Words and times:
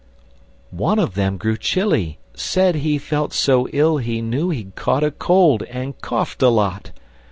One 0.71 0.97
of 0.97 1.13
them 1.13 1.37
grew 1.37 1.57
chilly; 1.57 2.17
Said 2.33 2.73
he 2.77 2.97
felt 2.97 3.33
so 3.33 3.67
ill 3.67 3.97
he 3.97 4.19
Knew 4.19 4.49
he'd 4.49 4.73
caught 4.73 5.03
a 5.03 5.11
cold, 5.11 5.61
and 5.69 6.01
coughed 6.01 6.41
a 6.41 6.49
lot! 6.49 6.89